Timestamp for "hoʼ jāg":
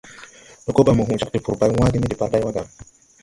1.07-1.31